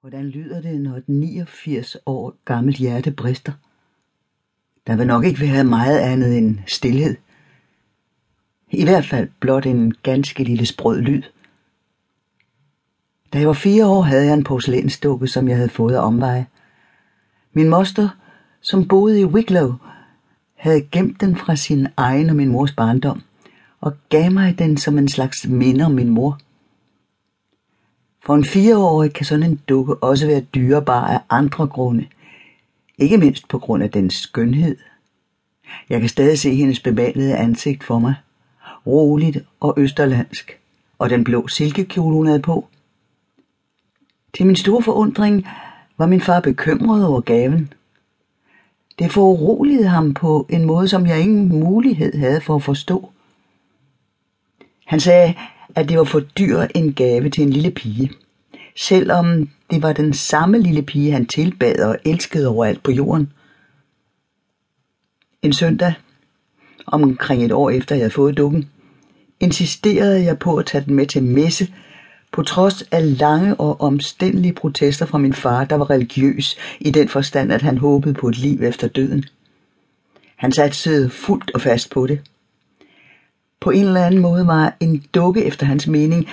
[0.00, 3.52] Hvordan lyder det, når et 89 år gammelt hjerte brister?
[4.86, 7.16] Der vil nok ikke være meget andet end stillhed.
[8.70, 11.22] I hvert fald blot en ganske lille sprød lyd.
[13.32, 16.46] Da jeg var fire år, havde jeg en porcelænsdukke, som jeg havde fået af omveje.
[17.52, 18.08] Min moster,
[18.60, 19.74] som boede i Wicklow,
[20.54, 23.22] havde gemt den fra sin egen og min mors barndom,
[23.80, 26.38] og gav mig den som en slags minde om min mor.
[28.28, 32.06] For en fireårig kan sådan en dukke også være dyrebar af andre grunde.
[32.98, 34.76] Ikke mindst på grund af dens skønhed.
[35.88, 38.14] Jeg kan stadig se hendes bemalede ansigt for mig.
[38.86, 40.58] Roligt og østerlandsk.
[40.98, 42.68] Og den blå silkekjole, hun havde på.
[44.36, 45.46] Til min store forundring
[45.98, 47.72] var min far bekymret over gaven.
[48.98, 53.10] Det foruroligede ham på en måde, som jeg ingen mulighed havde for at forstå.
[54.86, 55.34] Han sagde,
[55.74, 58.12] at det var for dyr en gave til en lille pige.
[58.76, 63.32] Selvom det var den samme lille pige, han tilbad og elskede overalt på jorden.
[65.42, 65.94] En søndag,
[66.86, 68.70] omkring et år efter jeg havde fået dukken,
[69.40, 71.72] insisterede jeg på at tage den med til messe,
[72.32, 77.08] på trods af lange og omstændelige protester fra min far, der var religiøs i den
[77.08, 79.24] forstand, at han håbede på et liv efter døden.
[80.36, 82.20] Han satte fuldt og fast på det.
[83.60, 86.28] På en eller anden måde var en dukke efter hans mening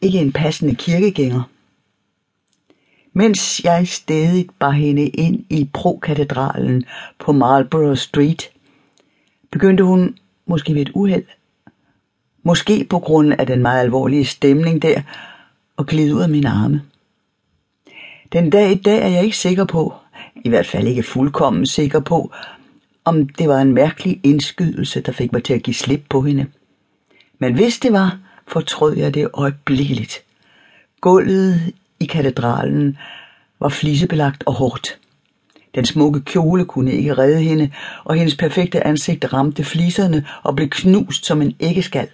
[0.00, 1.42] ikke en passende kirkegænger.
[3.12, 6.84] Mens jeg stadig bar hende ind i prokatedralen
[7.18, 8.50] på Marlborough Street,
[9.50, 11.24] begyndte hun, måske ved et uheld,
[12.42, 15.02] måske på grund af den meget alvorlige stemning der,
[15.78, 16.82] at glide ud af mine arme.
[18.32, 19.94] Den dag i dag er jeg ikke sikker på,
[20.44, 22.32] i hvert fald ikke fuldkommen sikker på,
[23.04, 26.46] om det var en mærkelig indskydelse, der fik mig til at give slip på hende.
[27.38, 30.22] Men hvis det var, fortrød jeg det øjeblikkeligt.
[31.00, 31.60] Gulvet
[32.00, 32.98] i katedralen
[33.60, 34.98] var flisebelagt og hårdt.
[35.74, 37.70] Den smukke kjole kunne ikke redde hende,
[38.04, 42.08] og hendes perfekte ansigt ramte fliserne og blev knust som en æggeskal.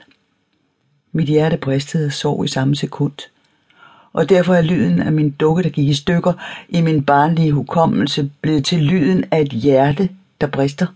[1.13, 3.13] Mit hjerte bristede og sov i samme sekund.
[4.13, 6.33] Og derfor er lyden af min dukke, der gik i stykker,
[6.69, 10.09] i min barnlige hukommelse blevet til lyden af et hjerte,
[10.41, 10.87] der brister.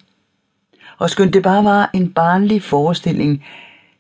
[0.99, 3.45] Og skønt det bare var en barnlig forestilling,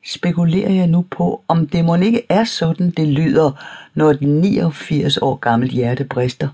[0.07, 3.51] spekulerer jeg nu på, om det må ikke er sådan, det lyder,
[3.95, 6.49] når et 89 år gammelt hjerte brister.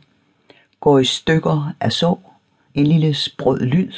[0.81, 2.33] Går i stykker af sorg,
[2.75, 3.93] en lille sprød lyd.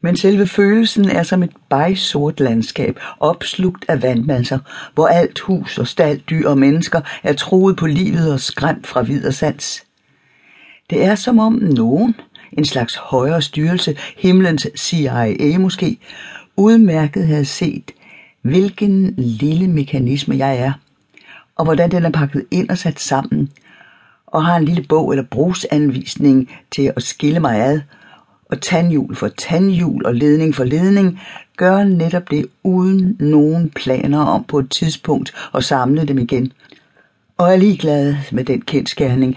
[0.00, 4.58] Men selve følelsen er som et bejsort landskab, opslugt af vandmasser,
[4.94, 9.02] hvor alt hus og stald, dyr og mennesker er troet på livet og skræmt fra
[9.02, 9.84] vid og sans.
[10.90, 12.14] Det er som om nogen,
[12.52, 15.98] en slags højere styrelse, himlens CIA måske,
[16.56, 17.90] udmærket havde set,
[18.42, 20.72] hvilken lille mekanisme jeg er,
[21.56, 23.50] og hvordan den er pakket ind og sat sammen,
[24.26, 27.80] og har en lille bog eller brugsanvisning til at skille mig ad,
[28.50, 31.20] og tandhjul for tandhjul og ledning for ledning,
[31.56, 36.52] gør netop det uden nogen planer om på et tidspunkt at samle dem igen.
[37.38, 39.36] Og er ligeglad med den kendskærning,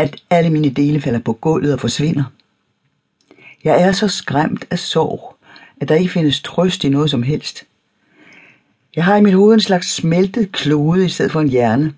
[0.00, 2.24] at alle mine dele falder på gulvet og forsvinder.
[3.64, 5.36] Jeg er så skræmt af sorg,
[5.80, 7.64] at der ikke findes trøst i noget som helst.
[8.96, 11.94] Jeg har i mit hoved en slags smeltet klode i stedet for en hjerne,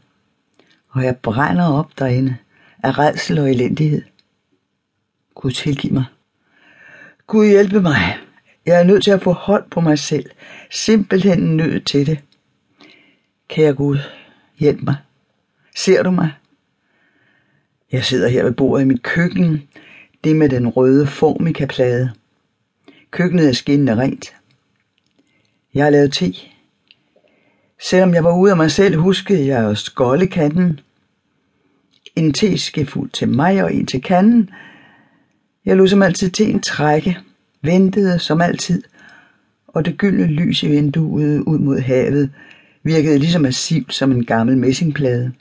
[0.88, 2.36] og jeg brænder op derinde
[2.82, 4.02] af redsel og elendighed.
[5.34, 6.04] Gud tilgiv mig.
[7.26, 8.18] Gud hjælpe mig.
[8.66, 10.30] Jeg er nødt til at få hold på mig selv.
[10.70, 12.18] Simpelthen nødt til det.
[13.48, 13.98] Kære Gud,
[14.58, 14.96] hjælp mig.
[15.76, 16.32] Ser du mig?
[17.92, 19.62] Jeg sidder her ved bordet i mit køkken,
[20.24, 22.10] det med den røde formikaplade.
[23.10, 24.34] Køkkenet er skinnende rent.
[25.74, 26.34] Jeg har lavet te.
[27.80, 30.80] Selvom jeg var ude af mig selv, huskede jeg at skolde kanden.
[32.16, 34.50] En teskefuld til mig og en til kanden.
[35.64, 37.18] Jeg lod som altid teen en trække,
[37.62, 38.82] ventede som altid,
[39.68, 42.30] og det gyldne lys i vinduet ud mod havet
[42.82, 45.32] virkede lige så massivt som en gammel messingplade.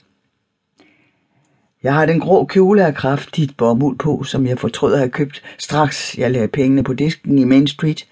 [1.82, 5.42] Jeg har den grå kjole af kraftigt bomuld på, som jeg fortrød at have købt
[5.58, 8.06] straks jeg lagde pengene på disken i Main Street,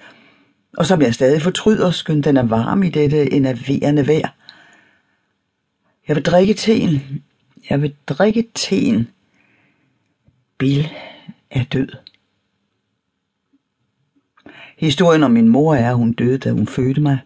[0.76, 4.28] og som jeg stadig fortryder, skønt den er varm i dette enerverende vejr.
[6.08, 7.22] Jeg vil drikke teen.
[7.70, 9.08] Jeg vil drikke teen.
[10.58, 10.88] Bill
[11.50, 11.88] er død.
[14.78, 17.18] Historien om min mor er, at hun døde, da hun fødte mig.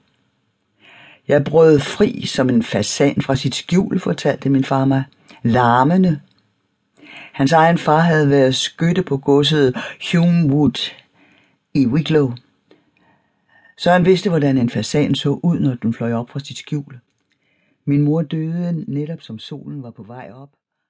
[1.28, 5.04] Jeg brød fri som en fasan fra sit skjul, fortalte min far mig.
[5.42, 6.20] Larmende.
[7.32, 9.76] Hans egen far havde været skytte på godset
[10.12, 10.92] Humewood
[11.74, 12.32] i Wicklow.
[13.76, 16.98] Så han vidste, hvordan en fasan så ud, når den fløj op fra sit skjul.
[17.84, 20.48] Min mor døde netop som solen var på vej op.